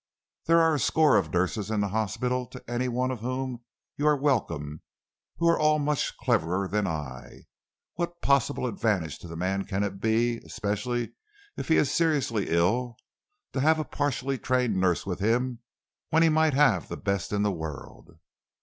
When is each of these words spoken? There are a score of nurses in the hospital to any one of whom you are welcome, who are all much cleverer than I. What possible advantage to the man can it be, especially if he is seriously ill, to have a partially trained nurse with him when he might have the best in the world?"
There 0.47 0.59
are 0.59 0.73
a 0.73 0.79
score 0.79 1.15
of 1.15 1.31
nurses 1.31 1.69
in 1.69 1.79
the 1.81 1.89
hospital 1.89 2.47
to 2.47 2.63
any 2.67 2.87
one 2.87 3.11
of 3.11 3.19
whom 3.19 3.61
you 3.97 4.07
are 4.07 4.17
welcome, 4.17 4.81
who 5.37 5.47
are 5.47 5.59
all 5.59 5.77
much 5.77 6.17
cleverer 6.17 6.67
than 6.67 6.87
I. 6.87 7.43
What 7.97 8.19
possible 8.19 8.65
advantage 8.65 9.19
to 9.19 9.27
the 9.27 9.35
man 9.35 9.63
can 9.63 9.83
it 9.83 10.01
be, 10.01 10.37
especially 10.39 11.11
if 11.55 11.67
he 11.67 11.77
is 11.77 11.93
seriously 11.93 12.49
ill, 12.49 12.97
to 13.53 13.59
have 13.59 13.77
a 13.77 13.85
partially 13.85 14.39
trained 14.39 14.75
nurse 14.75 15.05
with 15.05 15.19
him 15.19 15.59
when 16.09 16.23
he 16.23 16.29
might 16.29 16.55
have 16.55 16.87
the 16.87 16.97
best 16.97 17.31
in 17.31 17.43
the 17.43 17.51
world?" 17.51 18.17